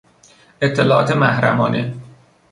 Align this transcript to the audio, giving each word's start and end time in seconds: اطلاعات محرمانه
اطلاعات 0.61 1.11
محرمانه 1.11 1.93